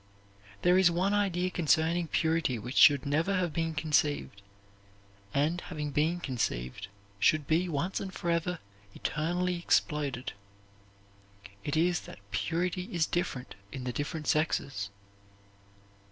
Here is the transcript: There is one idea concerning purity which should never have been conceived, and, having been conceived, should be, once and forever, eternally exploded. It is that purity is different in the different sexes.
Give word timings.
There 0.63 0.79
is 0.79 0.89
one 0.89 1.13
idea 1.13 1.51
concerning 1.51 2.07
purity 2.07 2.57
which 2.57 2.75
should 2.75 3.05
never 3.05 3.35
have 3.35 3.53
been 3.53 3.75
conceived, 3.75 4.41
and, 5.31 5.61
having 5.61 5.91
been 5.91 6.19
conceived, 6.19 6.87
should 7.19 7.45
be, 7.45 7.69
once 7.69 7.99
and 7.99 8.11
forever, 8.11 8.57
eternally 8.95 9.57
exploded. 9.59 10.33
It 11.63 11.77
is 11.77 11.99
that 11.99 12.17
purity 12.31 12.91
is 12.91 13.05
different 13.05 13.53
in 13.71 13.83
the 13.83 13.93
different 13.93 14.25
sexes. 14.25 14.89